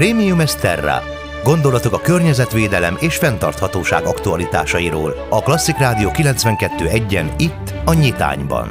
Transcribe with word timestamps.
Premium 0.00 0.40
Esterra. 0.40 0.98
Gondolatok 1.44 1.92
a 1.92 2.00
környezetvédelem 2.00 2.96
és 3.00 3.16
fenntarthatóság 3.16 4.04
aktualitásairól. 4.04 5.12
A 5.30 5.42
Klasszik 5.42 5.76
Rádió 5.76 6.08
92.1-en 6.08 7.26
itt 7.38 7.66
a 7.84 7.94
Nyitányban. 7.94 8.68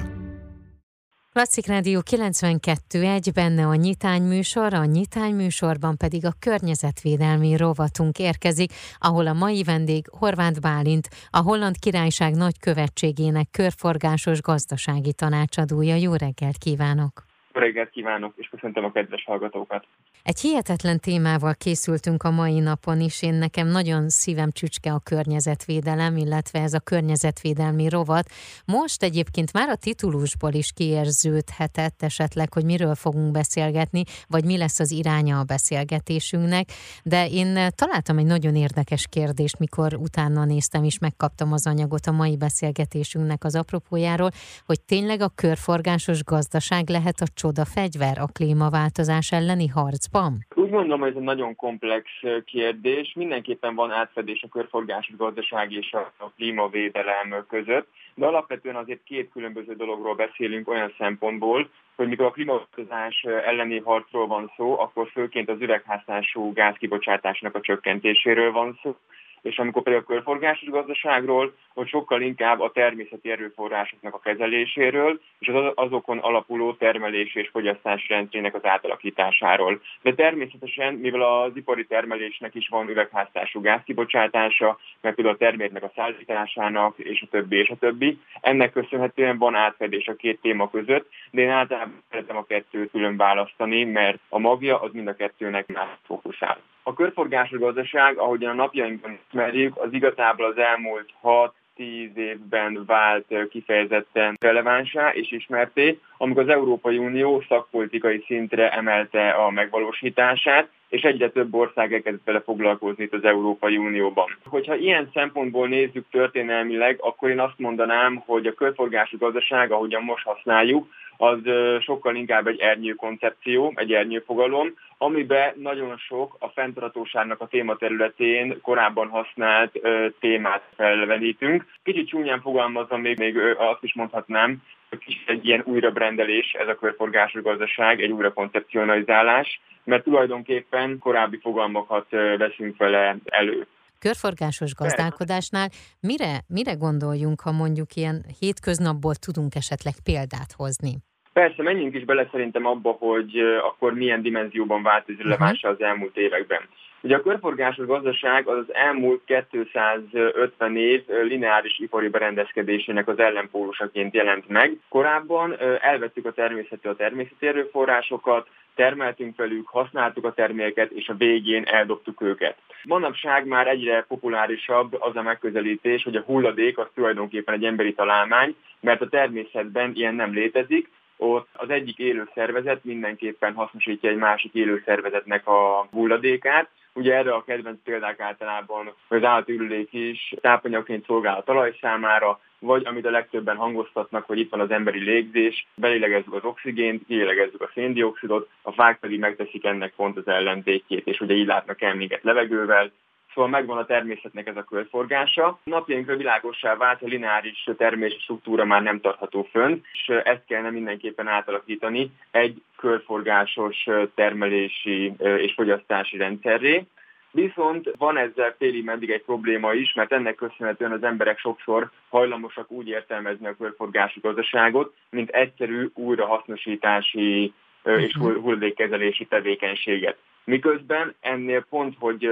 Klasszik 1.34 1.68
Rádió 1.68 2.00
92.1 2.12 3.32
benne 3.34 3.66
a 3.66 3.76
nyitány 3.76 4.22
műsor, 4.22 4.74
a 4.74 4.86
nyitány 4.86 5.36
műsorban 5.36 5.98
pedig 5.98 6.26
a 6.26 6.34
környezetvédelmi 6.40 7.58
rovatunk 7.58 8.20
érkezik, 8.20 8.72
ahol 8.98 9.28
a 9.28 9.34
mai 9.34 9.64
vendég 9.64 10.04
Horváth 10.20 10.60
Bálint, 10.60 11.08
a 11.30 11.42
Holland 11.42 11.76
Királyság 11.80 12.34
nagykövetségének 12.36 13.48
körforgásos 13.52 14.42
gazdasági 14.42 15.14
tanácsadója. 15.14 15.96
Jó 15.96 16.14
reggelt 16.14 16.58
kívánok! 16.58 17.28
reggelt 17.60 17.90
kívánok, 17.90 18.34
és 18.36 18.48
köszöntöm 18.48 18.84
a 18.84 18.92
kedves 18.92 19.24
hallgatókat. 19.26 19.86
Egy 20.24 20.40
hihetetlen 20.40 21.00
témával 21.00 21.56
készültünk 21.56 22.24
a 22.24 22.32
mai 22.32 22.60
napon 22.60 23.02
is. 23.02 23.22
Én 23.22 23.34
nekem 23.34 23.68
nagyon 23.68 24.10
szívem 24.10 24.52
csücske 24.52 24.94
a 24.94 25.00
környezetvédelem, 25.00 26.18
illetve 26.18 26.62
ez 26.62 26.74
a 26.74 26.80
környezetvédelmi 26.80 27.90
rovat. 27.90 28.30
Most 28.66 29.04
egyébként 29.04 29.54
már 29.54 29.70
a 29.70 29.76
titulusból 29.76 30.54
is 30.54 30.72
kiérződhetett 30.72 32.04
esetleg, 32.04 32.54
hogy 32.54 32.64
miről 32.64 32.96
fogunk 32.96 33.32
beszélgetni, 33.32 34.04
vagy 34.28 34.46
mi 34.46 34.58
lesz 34.58 34.80
az 34.80 34.92
iránya 34.92 35.40
a 35.40 35.44
beszélgetésünknek, 35.44 36.72
de 37.04 37.28
én 37.28 37.70
találtam 37.76 38.18
egy 38.18 38.26
nagyon 38.26 38.56
érdekes 38.56 39.08
kérdést, 39.10 39.60
mikor 39.60 39.94
utána 39.94 40.46
néztem 40.46 40.84
és 40.84 41.00
megkaptam 41.00 41.54
az 41.54 41.68
anyagot 41.68 42.08
a 42.08 42.12
mai 42.12 42.38
beszélgetésünknek 42.38 43.44
az 43.44 43.56
apropójáról, 43.56 44.32
hogy 44.66 44.82
tényleg 44.82 45.22
a 45.22 45.32
körforgásos 45.36 46.24
gazdaság 46.24 46.90
lehet 46.90 47.22
a 47.22 47.28
csoda 47.34 47.66
fegyver 47.66 48.18
a 48.18 48.26
klímaváltozás 48.26 49.32
elleni 49.32 49.68
harcban? 50.12 50.46
Úgy 50.56 50.70
gondolom, 50.70 51.00
hogy 51.00 51.10
ez 51.10 51.16
egy 51.16 51.22
nagyon 51.22 51.56
komplex 51.56 52.06
kérdés. 52.46 53.14
Mindenképpen 53.16 53.76
van 53.76 53.92
átfedés 53.92 54.44
a 54.44 54.48
körforgásos 54.48 55.16
gazdaság 55.16 55.72
és 55.72 55.94
a 56.18 56.32
klímavédelem 56.36 57.46
között, 57.50 57.88
de 58.16 58.26
alapvetően 58.26 58.76
azért 58.76 59.04
két 59.04 59.30
különböző 59.32 59.76
dologról 59.76 60.16
beszélünk 60.16 60.70
olyan 60.70 60.94
szempontból, 60.98 61.70
hogy 61.96 62.08
mikor 62.08 62.26
a 62.26 62.32
klímaváltozás 62.32 63.24
elleni 63.24 63.80
harcról 63.80 64.28
van 64.28 64.52
szó, 64.56 64.80
akkor 64.80 65.08
főként 65.08 65.50
az 65.50 65.62
üvegháztású 65.62 66.54
gázkibocsátásnak 66.54 67.56
a 67.56 67.62
csökkentéséről 67.62 68.52
van 68.52 68.80
szó, 68.82 68.96
és 69.42 69.58
amikor 69.58 69.84
pedig 69.84 70.00
a 70.00 70.04
körforgásos 70.04 70.70
gazdaságról, 70.70 71.54
hogy 71.74 71.88
sokkal 71.88 72.22
inkább 72.22 72.60
a 72.60 72.72
természeti 72.72 73.32
erőforrásoknak 73.32 74.14
a 74.14 74.20
kezeléséről, 74.20 75.20
és 75.40 75.48
az 75.48 75.72
azokon 75.76 76.18
alapuló 76.18 76.74
termelés 76.74 77.36
és 77.36 77.50
fogyasztás 77.52 78.08
rendjének 78.10 78.56
az 78.56 78.66
átalakításáról. 78.66 79.82
De 80.02 80.14
természetesen, 80.14 80.94
mivel 80.94 81.22
az 81.22 81.52
ipari 81.56 81.86
termelésnek 81.86 82.56
is 82.56 82.68
van 82.68 82.90
üvegháztású 82.90 83.62
gázkibocsátása, 83.62 84.78
meg 85.02 85.16
például 85.16 85.36
a 85.36 85.40
terméknek 85.40 85.84
a 85.84 85.92
szállításának, 85.96 86.98
és 86.98 87.22
a 87.22 87.28
többi, 87.32 87.58
és 87.58 87.70
a 87.70 87.76
többi, 87.76 88.20
ennek 88.42 88.72
köszönhetően 88.72 89.38
van 89.38 89.56
átfedés 89.56 90.08
a 90.08 90.16
két 90.16 90.42
téma 90.42 90.70
között, 90.70 91.10
de 91.32 91.42
én 91.42 91.50
általában 91.50 92.04
szeretem 92.10 92.38
a 92.38 92.46
kettőt 92.46 92.92
külön 92.92 93.18
választani, 93.18 93.84
mert 93.84 94.20
a 94.30 94.40
magja 94.40 94.80
az 94.80 94.92
mind 94.94 95.08
a 95.08 95.16
kettőnek 95.16 95.68
más 95.68 95.90
fókuszál. 96.06 96.58
A 96.90 96.94
körforgásos 96.94 97.60
gazdaság, 97.60 98.18
ahogyan 98.18 98.50
a 98.52 98.54
napjainkban 98.54 99.20
ismerjük, 99.28 99.78
az 99.78 99.94
igazából 99.94 100.46
az 100.46 100.58
elmúlt 100.58 101.10
6 101.22 101.54
10 101.76 102.10
évben 102.16 102.84
vált 102.86 103.50
kifejezetten 103.50 104.36
relevánsá 104.40 105.10
és 105.10 105.32
ismerté, 105.32 106.00
amikor 106.18 106.44
az 106.44 106.50
Európai 106.50 106.98
Unió 106.98 107.44
szakpolitikai 107.48 108.24
szintre 108.26 108.72
emelte 108.72 109.30
a 109.30 109.50
megvalósítását, 109.50 110.70
és 110.90 111.02
egyre 111.02 111.30
több 111.30 111.54
ország 111.54 111.94
elkezdett 111.94 112.26
vele 112.26 112.40
foglalkozni 112.40 113.04
itt 113.04 113.14
az 113.14 113.24
Európai 113.24 113.78
Unióban. 113.78 114.38
Hogyha 114.46 114.76
ilyen 114.76 115.10
szempontból 115.14 115.68
nézzük 115.68 116.06
történelmileg, 116.12 116.98
akkor 117.02 117.30
én 117.30 117.40
azt 117.40 117.58
mondanám, 117.58 118.16
hogy 118.26 118.46
a 118.46 118.54
körforgásos 118.54 119.20
gazdaság, 119.20 119.72
ahogyan 119.72 120.04
most 120.04 120.26
használjuk, 120.26 120.88
az 121.22 121.38
sokkal 121.80 122.16
inkább 122.16 122.48
egy 122.48 122.60
ernyő 122.60 122.94
koncepció, 122.94 123.72
egy 123.76 123.94
ernyő 123.94 124.24
fogalom, 124.26 124.74
amiben 124.98 125.54
nagyon 125.56 125.98
sok 125.98 126.36
a 126.40 126.48
fenntartóságnak 126.48 127.42
a 127.42 127.48
tématerületén 127.48 128.62
korábban 128.62 129.08
használt 129.08 129.80
témát 130.20 130.64
felvenítünk. 130.76 131.66
Kicsit 131.84 132.08
csúnyán 132.08 132.42
fogalmazva 132.42 132.98
még, 132.98 133.18
még 133.18 133.38
azt 133.58 133.84
is 133.84 133.94
mondhatnám, 133.94 134.62
hogy 134.90 135.22
egy 135.26 135.46
ilyen 135.46 135.64
újrabrendelés, 135.66 136.52
ez 136.52 136.68
a 136.68 136.76
körforgásos 136.76 137.42
gazdaság, 137.42 138.02
egy 138.02 138.12
újra 138.12 138.34
koncepcionalizálás, 138.34 139.62
mert 139.84 140.04
tulajdonképpen 140.04 140.98
korábbi 141.00 141.40
fogalmakat 141.42 142.10
veszünk 142.38 142.78
vele 142.78 143.18
elő 143.26 143.68
körforgásos 144.00 144.74
gazdálkodásnál 144.74 145.70
mire, 146.00 146.40
mire 146.48 146.74
gondoljunk, 146.74 147.42
ha 147.42 147.52
mondjuk 147.52 147.96
ilyen 147.96 148.26
hétköznapból 148.40 149.16
tudunk 149.16 149.56
esetleg 149.56 149.94
példát 150.04 150.52
hozni? 150.56 150.98
Persze, 151.40 151.64
menjünk 151.64 151.96
is 151.96 152.04
bele 152.04 152.28
szerintem 152.32 152.66
abba, 152.66 152.92
hogy 152.92 153.40
akkor 153.62 153.94
milyen 153.94 154.22
dimenzióban 154.22 154.84
vált 154.84 155.10
ez 155.10 155.16
relevánsa 155.18 155.68
az 155.68 155.82
elmúlt 155.82 156.18
években. 156.18 156.62
Ugye 157.02 157.16
a 157.16 157.22
körforgásos 157.22 157.86
gazdaság 157.86 158.48
az, 158.48 158.58
az 158.58 158.74
elmúlt 158.74 159.22
250 159.26 160.78
év 160.78 161.04
lineáris 161.08 161.80
ipari 161.80 162.08
berendezkedésének 162.08 163.08
az 163.08 163.20
ellenpólusaként 163.20 164.14
jelent 164.14 164.48
meg. 164.48 164.78
Korábban 164.90 165.56
elvettük 165.82 166.26
a 166.26 166.32
természeti 166.32 166.88
a 166.88 166.96
természeti 166.96 167.48
erőforrásokat, 167.48 168.48
termeltünk 168.76 169.38
velük, 169.38 169.68
használtuk 169.68 170.26
a 170.26 170.34
termékeket, 170.34 170.92
és 170.92 171.08
a 171.08 171.16
végén 171.18 171.64
eldobtuk 171.64 172.22
őket. 172.22 172.56
Manapság 172.84 173.48
már 173.48 173.68
egyre 173.68 174.06
populárisabb 174.08 174.98
az 175.00 175.16
a 175.16 175.22
megközelítés, 175.22 176.04
hogy 176.04 176.16
a 176.16 176.24
hulladék 176.26 176.78
az 176.78 176.88
tulajdonképpen 176.94 177.54
egy 177.54 177.66
emberi 177.66 177.94
találmány, 177.94 178.56
mert 178.80 179.02
a 179.02 179.10
természetben 179.10 179.92
ilyen 179.94 180.16
nem 180.16 180.34
létezik, 180.34 180.90
ott 181.20 181.48
az 181.54 181.70
egyik 181.70 181.98
élő 181.98 182.30
szervezet 182.34 182.84
mindenképpen 182.84 183.54
hasznosítja 183.54 184.10
egy 184.10 184.18
másik 184.18 184.54
élő 184.54 184.82
szervezetnek 184.86 185.48
a 185.48 185.88
hulladékát. 185.92 186.70
Ugye 186.94 187.14
erre 187.14 187.34
a 187.34 187.44
kedvenc 187.44 187.78
példák 187.84 188.20
általában, 188.20 188.94
az 189.08 189.24
állatürülék 189.24 189.94
is 189.94 190.34
tápanyagként 190.42 191.06
szolgál 191.06 191.36
a 191.36 191.44
talaj 191.44 191.78
számára, 191.82 192.40
vagy 192.60 192.86
amit 192.86 193.06
a 193.06 193.10
legtöbben 193.12 193.56
hangoztatnak, 193.56 194.26
hogy 194.26 194.40
itt 194.40 194.52
van 194.52 194.60
az 194.60 194.72
emberi 194.72 195.00
légzés, 195.00 195.68
belélegezzük 195.76 196.34
az 196.34 196.44
oxigént, 196.44 197.06
kilélegezzük 197.08 197.62
a 197.62 197.72
széndiokszidot, 197.74 198.50
a 198.62 198.72
fák 198.72 199.00
pedig 199.00 199.20
megteszik 199.20 199.66
ennek 199.66 199.94
pont 199.96 200.18
az 200.18 200.28
ellentétjét, 200.28 201.08
és 201.08 201.20
ugye 201.20 201.34
így 201.34 201.48
látnak 201.48 201.82
el 201.82 201.96
minket 201.96 202.24
levegővel, 202.24 202.92
Szóval 203.40 203.60
megvan 203.60 203.78
a 203.78 203.86
természetnek 203.86 204.48
ez 204.48 204.56
a 204.56 204.64
körforgása. 204.64 205.60
Napjainkra 205.64 206.16
világossá 206.16 206.76
vált, 206.76 207.00
hogy 207.00 207.10
lineáris 207.10 207.70
termési 207.78 208.20
struktúra 208.20 208.66
már 208.66 208.82
nem 208.82 209.00
tartható 209.00 209.48
fönn, 209.52 209.82
és 209.92 210.08
ezt 210.24 210.46
kellene 210.48 210.70
mindenképpen 210.70 211.28
átalakítani 211.28 212.12
egy 212.32 212.62
körforgásos 212.78 213.88
termelési 214.16 215.14
és 215.18 215.54
fogyasztási 215.54 216.18
rendszerré. 216.18 216.86
Viszont 217.32 217.92
van 217.98 218.18
ezzel 218.18 218.56
félig 218.58 218.84
meddig 218.84 219.10
egy 219.10 219.24
probléma 219.24 219.74
is, 219.74 219.94
mert 219.94 220.12
ennek 220.12 220.36
köszönhetően 220.36 220.92
az 220.92 221.04
emberek 221.04 221.40
sokszor 221.40 221.90
hajlamosak 222.10 222.72
úgy 222.72 222.88
értelmezni 222.88 223.48
a 223.48 223.56
körforgási 223.58 224.20
gazdaságot, 224.20 224.94
mint 225.10 225.30
egyszerű 225.30 225.90
újrahasznosítási 225.94 227.54
és 227.84 228.16
mhm. 228.16 228.42
hulladékkezelési 228.42 229.26
tevékenységet. 229.26 230.18
Miközben 230.44 231.16
ennél 231.22 231.66
pont, 231.70 231.96
hogy 232.00 232.30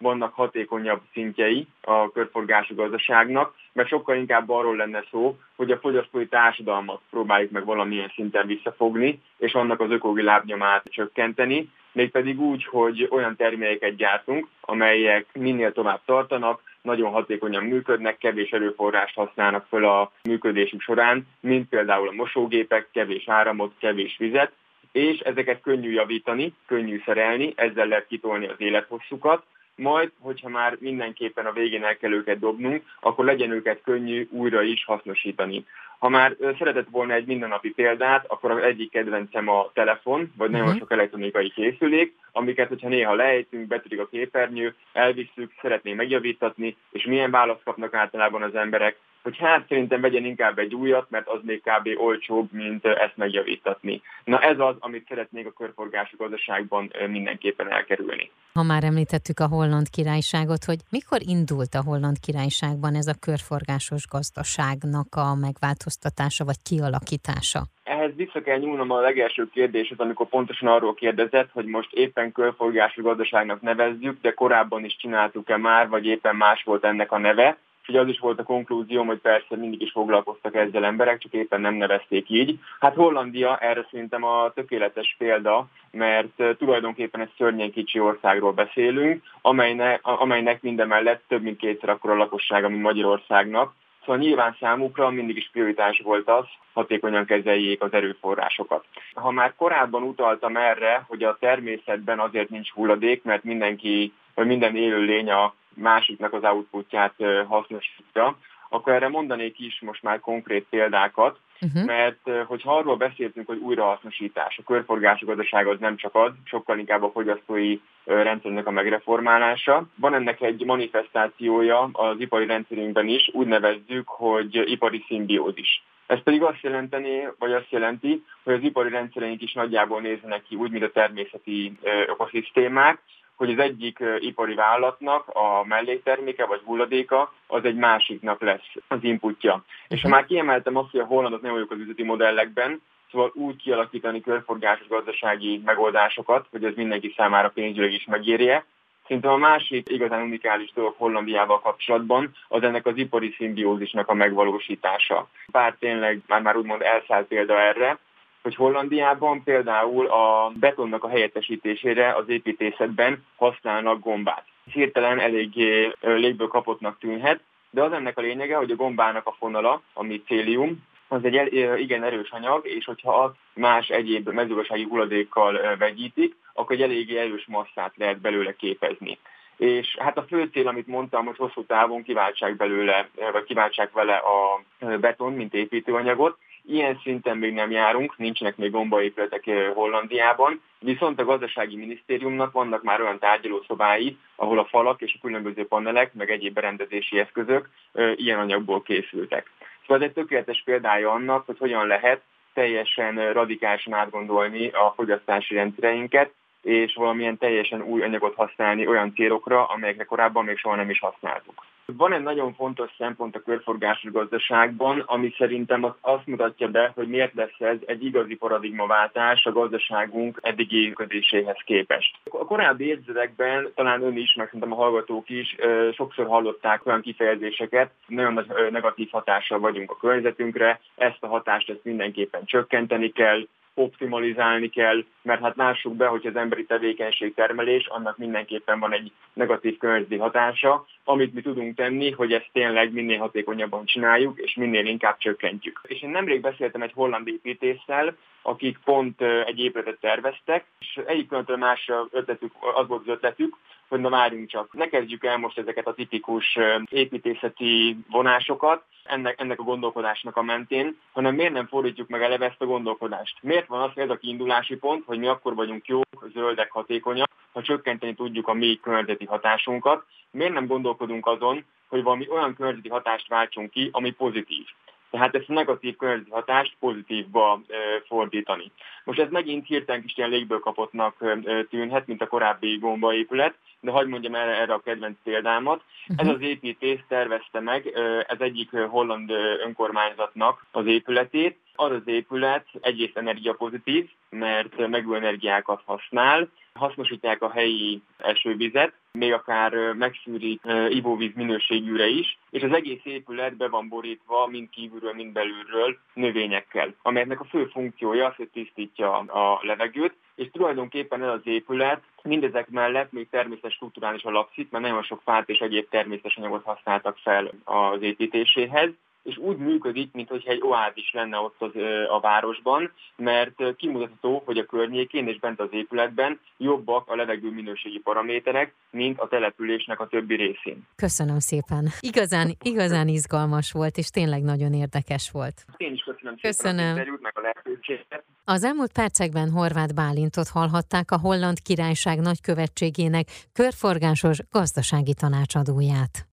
vannak 0.00 0.34
hatékonyabb 0.34 1.00
szintjei 1.12 1.66
a 1.80 2.12
körforgású 2.12 2.74
gazdaságnak, 2.74 3.54
mert 3.72 3.88
sokkal 3.88 4.16
inkább 4.16 4.50
arról 4.50 4.76
lenne 4.76 5.04
szó, 5.10 5.38
hogy 5.56 5.70
a 5.70 5.78
fogyasztói 5.78 6.26
társadalmat 6.26 7.00
próbáljuk 7.10 7.50
meg 7.50 7.64
valamilyen 7.64 8.12
szinten 8.14 8.46
visszafogni, 8.46 9.20
és 9.38 9.52
annak 9.52 9.80
az 9.80 9.90
ökogi 9.90 10.22
lábnyomát 10.22 10.84
csökkenteni, 10.84 11.70
mégpedig 11.92 12.40
úgy, 12.40 12.64
hogy 12.64 13.08
olyan 13.10 13.36
termékeket 13.36 13.96
gyártunk, 13.96 14.48
amelyek 14.60 15.26
minél 15.32 15.72
tovább 15.72 16.00
tartanak, 16.04 16.62
nagyon 16.82 17.10
hatékonyan 17.10 17.64
működnek, 17.64 18.18
kevés 18.18 18.50
erőforrást 18.50 19.14
használnak 19.14 19.66
fel 19.68 19.84
a 19.84 20.12
működésük 20.22 20.80
során, 20.80 21.26
mint 21.40 21.68
például 21.68 22.08
a 22.08 22.12
mosógépek, 22.12 22.88
kevés 22.92 23.28
áramot, 23.28 23.72
kevés 23.78 24.16
vizet, 24.18 24.52
és 24.92 25.18
ezeket 25.18 25.60
könnyű 25.60 25.90
javítani, 25.90 26.54
könnyű 26.66 27.02
szerelni, 27.04 27.52
ezzel 27.56 27.86
lehet 27.86 28.06
kitolni 28.06 28.46
az 28.46 28.56
élethosszukat, 28.58 29.42
majd, 29.80 30.10
hogyha 30.20 30.48
már 30.48 30.76
mindenképpen 30.80 31.46
a 31.46 31.52
végén 31.52 31.84
el 31.84 31.96
kell 31.96 32.12
őket 32.12 32.38
dobnunk, 32.38 32.82
akkor 33.00 33.24
legyen 33.24 33.50
őket 33.50 33.80
könnyű 33.84 34.28
újra 34.30 34.62
is 34.62 34.84
hasznosítani. 34.84 35.64
Ha 35.98 36.08
már 36.08 36.36
szeretett 36.58 36.88
volna 36.90 37.14
egy 37.14 37.26
mindennapi 37.26 37.70
példát, 37.70 38.24
akkor 38.28 38.50
az 38.50 38.62
egyik 38.62 38.90
kedvencem 38.90 39.48
a 39.48 39.70
telefon, 39.72 40.32
vagy 40.36 40.50
nagyon 40.50 40.66
uh-huh. 40.66 40.80
sok 40.80 40.92
elektronikai 40.92 41.50
készülék, 41.50 42.14
amiket, 42.32 42.68
hogyha 42.68 42.88
néha 42.88 43.14
lejtünk, 43.14 43.66
betörik 43.66 44.00
a 44.00 44.06
képernyő, 44.06 44.74
elvisszük, 44.92 45.52
szeretnénk 45.60 45.96
megjavítatni, 45.96 46.76
és 46.90 47.04
milyen 47.04 47.30
választ 47.30 47.62
kapnak 47.64 47.94
általában 47.94 48.42
az 48.42 48.54
emberek, 48.54 48.96
hogy 49.22 49.36
hát 49.38 49.64
szerintem 49.68 50.00
vegyen 50.00 50.24
inkább 50.24 50.58
egy 50.58 50.74
újat, 50.74 51.10
mert 51.10 51.28
az 51.28 51.40
még 51.42 51.62
kb. 51.62 51.88
olcsóbb, 51.96 52.52
mint 52.52 52.84
ezt 52.84 53.16
megjavítatni. 53.16 54.02
Na 54.24 54.38
ez 54.40 54.58
az, 54.58 54.74
amit 54.78 55.06
szeretnék 55.08 55.46
a 55.46 55.52
körforgású 55.52 56.16
gazdaságban 56.16 56.92
mindenképpen 57.08 57.72
elkerülni. 57.72 58.30
Ha 58.52 58.62
már 58.62 58.84
említettük 58.84 59.40
a 59.40 59.46
holland 59.48 59.88
királyságot, 59.90 60.64
hogy 60.64 60.78
mikor 60.90 61.18
indult 61.26 61.74
a 61.74 61.82
holland 61.82 62.16
királyságban 62.26 62.94
ez 62.94 63.06
a 63.06 63.18
körforgásos 63.20 64.06
gazdaságnak 64.06 65.14
a 65.14 65.34
megváltoztatása 65.34 66.44
vagy 66.44 66.62
kialakítása? 66.62 67.60
Ehhez 67.84 68.14
vissza 68.16 68.40
kell 68.42 68.58
nyúlnom 68.58 68.90
a 68.90 69.00
legelső 69.00 69.48
kérdéshez, 69.52 69.98
amikor 69.98 70.28
pontosan 70.28 70.68
arról 70.68 70.94
kérdezett, 70.94 71.50
hogy 71.52 71.64
most 71.64 71.92
éppen 71.92 72.32
körforgású 72.32 73.02
gazdaságnak 73.02 73.60
nevezzük, 73.60 74.20
de 74.20 74.30
korábban 74.32 74.84
is 74.84 74.96
csináltuk-e 74.96 75.56
már, 75.56 75.88
vagy 75.88 76.06
éppen 76.06 76.36
más 76.36 76.62
volt 76.62 76.84
ennek 76.84 77.12
a 77.12 77.18
neve. 77.18 77.58
Ugye 77.88 78.00
az 78.00 78.08
is 78.08 78.18
volt 78.18 78.38
a 78.38 78.42
konklúzióm, 78.42 79.06
hogy 79.06 79.18
persze 79.18 79.56
mindig 79.56 79.82
is 79.82 79.90
foglalkoztak 79.90 80.54
ezzel 80.54 80.84
emberek, 80.84 81.18
csak 81.18 81.32
éppen 81.32 81.60
nem 81.60 81.74
nevezték 81.74 82.30
így. 82.30 82.58
Hát 82.80 82.94
Hollandia 82.94 83.56
erre 83.56 83.86
szerintem 83.90 84.24
a 84.24 84.52
tökéletes 84.54 85.14
példa, 85.18 85.66
mert 85.90 86.56
tulajdonképpen 86.58 87.20
egy 87.20 87.32
szörnyen 87.36 87.72
kicsi 87.72 88.00
országról 88.00 88.52
beszélünk, 88.52 89.22
amelynek, 89.40 90.00
amelynek 90.02 90.62
mindemellett 90.62 91.22
több 91.28 91.42
mint 91.42 91.58
kétszer 91.58 91.88
akkor 91.88 92.10
a 92.10 92.16
lakossága, 92.16 92.68
mint 92.68 92.82
Magyarországnak. 92.82 93.74
Szóval 94.00 94.16
nyilván 94.16 94.56
számukra 94.60 95.10
mindig 95.10 95.36
is 95.36 95.50
prioritás 95.52 96.00
volt 96.04 96.28
az, 96.28 96.44
hatékonyan 96.72 97.24
kezeljék 97.24 97.82
az 97.82 97.92
erőforrásokat. 97.92 98.84
Ha 99.14 99.30
már 99.30 99.54
korábban 99.56 100.02
utaltam 100.02 100.56
erre, 100.56 101.04
hogy 101.08 101.22
a 101.22 101.36
természetben 101.40 102.18
azért 102.18 102.48
nincs 102.48 102.70
hulladék, 102.70 103.22
mert 103.22 103.44
mindenki, 103.44 104.12
vagy 104.34 104.46
minden 104.46 104.76
élőlény 104.76 105.30
a 105.30 105.54
másiknak 105.74 106.32
az 106.32 106.44
outputját 106.44 107.14
hasznosítja, 107.48 108.36
akkor 108.68 108.92
erre 108.92 109.08
mondanék 109.08 109.58
is 109.58 109.80
most 109.80 110.02
már 110.02 110.20
konkrét 110.20 110.66
példákat, 110.70 111.38
uh-huh. 111.60 111.84
mert 111.84 112.30
hogyha 112.46 112.76
arról 112.76 112.96
beszéltünk, 112.96 113.46
hogy 113.46 113.58
újrahasznosítás, 113.58 114.58
a 114.58 114.62
körforgású 114.66 115.26
gazdaság 115.26 115.66
az 115.66 115.78
nem 115.78 115.96
csak 115.96 116.14
az, 116.14 116.32
sokkal 116.44 116.78
inkább 116.78 117.02
a 117.02 117.10
fogyasztói 117.10 117.78
rendszernek 118.04 118.66
a 118.66 118.70
megreformálása. 118.70 119.86
Van 119.94 120.14
ennek 120.14 120.40
egy 120.40 120.64
manifestációja 120.64 121.88
az 121.92 122.16
ipari 122.18 122.46
rendszerünkben 122.46 123.08
is, 123.08 123.30
úgy 123.32 123.46
nevezzük, 123.46 124.08
hogy 124.08 124.70
ipari 124.70 125.04
szimbiózis. 125.06 125.82
Ez 126.06 126.22
pedig 126.22 126.42
azt 126.42 126.62
jelenteni, 126.62 127.28
vagy 127.38 127.52
azt 127.52 127.70
jelenti, 127.70 128.24
hogy 128.42 128.54
az 128.54 128.62
ipari 128.62 128.88
rendszereink 128.88 129.42
is 129.42 129.52
nagyjából 129.52 130.00
néznek 130.00 130.42
ki 130.42 130.56
úgy, 130.56 130.70
mint 130.70 130.84
a 130.84 130.90
természeti 130.90 131.78
ökoszisztémák, 132.06 133.02
hogy 133.40 133.50
az 133.50 133.58
egyik 133.58 133.98
ipari 134.18 134.54
vállalatnak 134.54 135.28
a 135.28 135.64
mellékterméke 135.64 136.46
vagy 136.46 136.60
hulladéka 136.64 137.32
az 137.46 137.64
egy 137.64 137.74
másiknak 137.74 138.40
lesz 138.40 138.72
az 138.88 138.98
inputja. 139.00 139.64
És 139.88 140.02
ha 140.02 140.08
már 140.08 140.26
kiemeltem 140.26 140.76
azt, 140.76 140.90
hogy 140.90 141.00
a 141.00 141.04
hollandok 141.04 141.42
nem 141.42 141.52
vagyok 141.52 141.70
az 141.70 141.78
üzleti 141.78 142.02
modellekben, 142.02 142.82
szóval 143.10 143.30
úgy 143.34 143.56
kialakítani 143.56 144.20
körforgásos 144.20 144.88
gazdasági 144.88 145.62
megoldásokat, 145.64 146.46
hogy 146.50 146.64
ez 146.64 146.74
mindenki 146.76 147.14
számára 147.16 147.48
pénzügyileg 147.48 147.92
is 147.92 148.04
megérje. 148.04 148.64
Szerintem 149.06 149.32
a 149.32 149.36
másik 149.36 149.88
igazán 149.88 150.22
unikális 150.22 150.72
dolog 150.74 150.94
Hollandiával 150.96 151.60
kapcsolatban 151.60 152.34
az 152.48 152.62
ennek 152.62 152.86
az 152.86 152.96
ipari 152.96 153.34
szimbiózisnak 153.36 154.08
a 154.08 154.14
megvalósítása. 154.14 155.28
Pár 155.50 155.76
tényleg 155.78 156.20
már, 156.26 156.42
már 156.42 156.56
úgymond 156.56 156.82
elszállt 156.82 157.26
példa 157.26 157.60
erre, 157.60 157.98
hogy 158.42 158.54
Hollandiában 158.54 159.42
például 159.42 160.06
a 160.06 160.52
betonnak 160.54 161.04
a 161.04 161.08
helyettesítésére 161.08 162.14
az 162.14 162.28
építészetben 162.28 163.24
használnak 163.36 164.00
gombát. 164.00 164.44
Hirtelen 164.72 165.18
eléggé 165.18 165.92
légből 166.00 166.48
kapottnak 166.48 166.98
tűnhet, 166.98 167.40
de 167.70 167.82
az 167.82 167.92
ennek 167.92 168.18
a 168.18 168.20
lényege, 168.20 168.56
hogy 168.56 168.70
a 168.70 168.76
gombának 168.76 169.26
a 169.26 169.36
fonala, 169.38 169.82
a 169.92 170.02
micélium, 170.02 170.88
az 171.08 171.24
egy 171.24 171.52
igen 171.80 172.04
erős 172.04 172.30
anyag, 172.30 172.66
és 172.66 172.84
hogyha 172.84 173.22
az 173.22 173.30
más 173.54 173.88
egyéb 173.88 174.28
mezőgazdasági 174.28 174.84
hulladékkal 174.84 175.76
vegyítik, 175.78 176.36
akkor 176.54 176.76
egy 176.76 176.82
eléggé 176.82 177.18
erős 177.18 177.46
masszát 177.46 177.92
lehet 177.96 178.20
belőle 178.20 178.52
képezni. 178.56 179.18
És 179.56 179.96
hát 179.98 180.18
a 180.18 180.22
fő 180.28 180.48
cél, 180.52 180.68
amit 180.68 180.86
mondtam, 180.86 181.26
hogy 181.26 181.36
hosszú 181.36 181.64
távon 181.64 182.02
kiváltsák 182.02 182.56
belőle, 182.56 183.08
vagy 183.32 183.44
kiváltsák 183.44 183.92
vele 183.92 184.14
a 184.16 184.62
beton, 185.00 185.32
mint 185.32 185.54
építőanyagot, 185.54 186.38
Ilyen 186.66 187.00
szinten 187.02 187.38
még 187.38 187.52
nem 187.52 187.70
járunk, 187.70 188.16
nincsenek 188.16 188.56
még 188.56 188.70
gombaépületek 188.70 189.44
Hollandiában, 189.74 190.62
viszont 190.78 191.20
a 191.20 191.24
gazdasági 191.24 191.76
minisztériumnak 191.76 192.52
vannak 192.52 192.82
már 192.82 193.00
olyan 193.00 193.18
tárgyalószobái, 193.18 194.16
ahol 194.36 194.58
a 194.58 194.64
falak 194.64 195.00
és 195.00 195.14
a 195.14 195.26
különböző 195.26 195.66
panelek, 195.66 196.14
meg 196.14 196.30
egyéb 196.30 196.54
berendezési 196.54 197.18
eszközök 197.18 197.68
ilyen 198.14 198.38
anyagból 198.38 198.82
készültek. 198.82 199.50
Szóval 199.80 199.96
ez 199.96 200.08
egy 200.08 200.14
tökéletes 200.14 200.62
példája 200.64 201.10
annak, 201.10 201.46
hogy 201.46 201.58
hogyan 201.58 201.86
lehet 201.86 202.20
teljesen 202.54 203.32
radikálisan 203.32 203.92
átgondolni 203.92 204.68
a 204.68 204.92
fogyasztási 204.96 205.54
rendszereinket, 205.54 206.32
és 206.62 206.94
valamilyen 206.94 207.38
teljesen 207.38 207.82
új 207.82 208.02
anyagot 208.02 208.34
használni 208.34 208.86
olyan 208.86 209.14
célokra, 209.14 209.64
amelyekre 209.64 210.04
korábban 210.04 210.44
még 210.44 210.58
soha 210.58 210.76
nem 210.76 210.90
is 210.90 210.98
használtuk. 210.98 211.64
Van 211.96 212.12
egy 212.12 212.22
nagyon 212.22 212.54
fontos 212.54 212.90
szempont 212.98 213.36
a 213.36 213.40
körforgásos 213.40 214.12
gazdaságban, 214.12 215.02
ami 215.06 215.34
szerintem 215.38 215.94
azt 216.00 216.26
mutatja 216.26 216.68
be, 216.68 216.92
hogy 216.94 217.08
miért 217.08 217.34
lesz 217.34 217.60
ez 217.60 217.76
egy 217.86 218.04
igazi 218.04 218.36
paradigmaváltás 218.36 219.44
a 219.44 219.52
gazdaságunk 219.52 220.38
eddigi 220.42 220.86
működéséhez 220.86 221.58
képest. 221.64 222.16
A 222.24 222.44
korábbi 222.44 222.86
évtizedekben 222.86 223.72
talán 223.74 224.02
ön 224.02 224.16
is, 224.16 224.34
meg 224.34 224.46
szerintem 224.46 224.72
a 224.72 224.82
hallgatók 224.82 225.28
is 225.28 225.56
sokszor 225.94 226.26
hallották 226.26 226.86
olyan 226.86 227.00
kifejezéseket, 227.00 227.90
nagyon 228.06 228.32
nagy 228.32 228.46
negatív 228.70 229.08
hatással 229.10 229.58
vagyunk 229.58 229.90
a 229.90 229.96
környezetünkre, 229.96 230.80
ezt 230.96 231.18
a 231.20 231.26
hatást 231.26 231.70
ezt 231.70 231.84
mindenképpen 231.84 232.44
csökkenteni 232.44 233.12
kell, 233.12 233.46
optimalizálni 233.80 234.68
kell, 234.68 235.04
mert 235.22 235.40
hát 235.40 235.56
lássuk 235.56 235.96
be, 235.96 236.06
hogy 236.06 236.26
az 236.26 236.36
emberi 236.36 236.64
tevékenység 236.64 237.34
termelés, 237.34 237.86
annak 237.86 238.18
mindenképpen 238.18 238.78
van 238.78 238.92
egy 238.92 239.12
negatív 239.32 239.78
környezeti 239.78 240.16
hatása, 240.16 240.86
amit 241.04 241.34
mi 241.34 241.40
tudunk 241.40 241.76
tenni, 241.76 242.10
hogy 242.10 242.32
ezt 242.32 242.50
tényleg 242.52 242.92
minél 242.92 243.18
hatékonyabban 243.18 243.84
csináljuk, 243.84 244.38
és 244.38 244.54
minél 244.54 244.86
inkább 244.86 245.16
csökkentjük. 245.18 245.80
És 245.82 246.02
én 246.02 246.10
nemrég 246.10 246.40
beszéltem 246.40 246.82
egy 246.82 246.92
holland 246.92 247.28
építéssel, 247.28 248.16
akik 248.42 248.78
pont 248.84 249.22
egy 249.22 249.58
épületet 249.58 250.00
terveztek, 250.00 250.64
és 250.78 251.00
egyik 251.06 251.28
pillanatról 251.28 251.56
másra 251.56 252.08
ötletük, 252.10 252.52
az 252.74 252.86
volt 252.86 253.00
az 253.00 253.12
ötletük, 253.12 253.56
hogy 253.90 254.00
na 254.00 254.08
várjunk 254.08 254.48
csak, 254.48 254.72
ne 254.72 254.88
kezdjük 254.88 255.24
el 255.24 255.36
most 255.36 255.58
ezeket 255.58 255.86
a 255.86 255.94
tipikus 255.94 256.58
építészeti 256.90 257.96
vonásokat, 258.10 258.82
ennek, 259.04 259.40
ennek 259.40 259.60
a 259.60 259.62
gondolkodásnak 259.62 260.36
a 260.36 260.42
mentén, 260.42 260.98
hanem 261.12 261.34
miért 261.34 261.52
nem 261.52 261.66
fordítjuk 261.66 262.08
meg 262.08 262.22
eleve 262.22 262.44
ezt 262.44 262.60
a 262.60 262.66
gondolkodást? 262.66 263.36
Miért 263.42 263.66
van 263.66 263.80
az, 263.80 263.92
hogy 263.94 264.02
ez 264.02 264.10
a 264.10 264.16
kiindulási 264.16 264.76
pont, 264.76 265.04
hogy 265.06 265.18
mi 265.18 265.26
akkor 265.26 265.54
vagyunk 265.54 265.86
jók, 265.86 266.26
zöldek, 266.32 266.70
hatékonyak, 266.70 267.30
ha 267.52 267.62
csökkenteni 267.62 268.14
tudjuk 268.14 268.48
a 268.48 268.54
mi 268.54 268.78
környezeti 268.82 269.24
hatásunkat, 269.24 270.04
miért 270.30 270.52
nem 270.52 270.66
gondolkodunk 270.66 271.26
azon, 271.26 271.64
hogy 271.88 272.02
valami 272.02 272.28
olyan 272.28 272.54
környezeti 272.54 272.88
hatást 272.88 273.28
váltsunk 273.28 273.70
ki, 273.70 273.88
ami 273.92 274.10
pozitív. 274.10 274.66
Tehát 275.10 275.34
ezt 275.34 275.48
a 275.50 275.52
negatív 275.52 275.96
környezeti 275.96 276.30
hatást 276.30 276.76
pozitívba 276.80 277.60
fordítani. 278.06 278.70
Most 279.04 279.18
ez 279.18 279.30
megint 279.30 279.66
hirtelen 279.66 280.02
kis 280.02 280.16
ilyen 280.16 280.30
légből 280.30 280.58
kapottnak 280.58 281.24
tűnhet, 281.70 282.06
mint 282.06 282.22
a 282.22 282.26
korábbi 282.26 282.76
gombaépület, 282.76 283.54
de 283.80 283.90
hagyd 283.90 284.08
mondjam 284.08 284.34
erre, 284.34 284.60
erre 284.60 284.72
a 284.72 284.80
kedvenc 284.80 285.16
példámat. 285.24 285.82
Ez 286.16 286.28
az 286.28 286.40
építész 286.40 287.00
tervezte 287.08 287.60
meg, 287.60 287.86
ez 288.26 288.40
egyik 288.40 288.70
holland 288.70 289.30
önkormányzatnak 289.64 290.66
az 290.70 290.86
épületét. 290.86 291.58
Az 291.74 291.90
az 291.90 292.02
épület 292.04 292.66
egyrészt 292.80 293.16
energiapozitív, 293.16 294.08
mert 294.30 294.76
megújuló 294.76 295.14
energiákat 295.14 295.82
használ, 295.84 296.48
hasznosítják 296.74 297.42
a 297.42 297.50
helyi 297.50 298.02
esővizet, 298.18 298.92
még 299.12 299.32
akár 299.32 299.92
megszűrik 299.92 300.60
ivóvíz 300.88 301.32
minőségűre 301.34 302.06
is, 302.06 302.38
és 302.50 302.62
az 302.62 302.72
egész 302.72 303.04
épület 303.04 303.56
be 303.56 303.68
van 303.68 303.88
borítva 303.88 304.46
mind 304.46 304.68
kívülről, 304.70 305.12
mind 305.12 305.32
belülről 305.32 305.98
növényekkel, 306.14 306.94
amelyeknek 307.02 307.40
a 307.40 307.44
fő 307.44 307.64
funkciója 307.64 308.26
az, 308.26 308.34
hogy 308.34 308.48
tisztítja 308.48 309.18
a 309.18 309.60
levegőt, 309.62 310.14
és 310.34 310.50
tulajdonképpen 310.52 311.22
ez 311.22 311.28
az 311.28 311.40
épület 311.44 312.02
mindezek 312.22 312.68
mellett 312.68 313.12
még 313.12 313.28
természetes 313.30 313.74
strukturális 313.74 314.22
alapszit, 314.22 314.70
mert 314.70 314.84
nagyon 314.84 315.02
sok 315.02 315.20
fát 315.24 315.48
és 315.48 315.58
egyéb 315.58 315.88
természetes 315.88 316.36
anyagot 316.36 316.64
használtak 316.64 317.16
fel 317.16 317.50
az 317.64 318.02
építéséhez, 318.02 318.90
és 319.22 319.36
úgy 319.36 319.56
működik, 319.56 320.12
mintha 320.12 320.36
egy 320.44 320.62
oázis 320.62 321.12
lenne 321.12 321.38
ott 321.38 321.56
az, 321.58 321.70
a 322.08 322.20
városban, 322.20 322.92
mert 323.16 323.76
kimutatható, 323.76 324.42
hogy 324.44 324.58
a 324.58 324.66
környékén 324.66 325.28
és 325.28 325.38
bent 325.38 325.60
az 325.60 325.68
épületben 325.70 326.40
jobbak 326.56 327.08
a 327.08 327.16
levegő 327.16 327.50
minőségi 327.50 327.98
paraméterek, 327.98 328.74
mint 328.90 329.18
a 329.18 329.28
településnek 329.28 330.00
a 330.00 330.06
többi 330.06 330.34
részén. 330.34 330.86
Köszönöm 330.96 331.38
szépen. 331.38 331.88
Igazán, 332.00 332.56
igazán 332.62 333.08
izgalmas 333.08 333.72
volt, 333.72 333.96
és 333.96 334.08
tényleg 334.08 334.42
nagyon 334.42 334.72
érdekes 334.72 335.30
volt. 335.30 335.64
Én 335.76 335.92
is 335.92 336.02
köszönöm, 336.02 336.36
köszönöm. 336.40 336.94
szépen 336.94 337.18
meg 337.20 337.32
a 337.38 337.40
lehetőséget. 337.40 338.24
Az 338.44 338.64
elmúlt 338.64 338.92
percekben 338.92 339.50
Horváth 339.50 339.94
Bálintot 339.94 340.48
hallhatták 340.48 341.10
a 341.10 341.18
Holland 341.18 341.62
Királyság 341.62 342.20
nagykövetségének 342.20 343.26
körforgásos 343.52 344.38
gazdasági 344.50 345.14
tanácsadóját. 345.14 346.28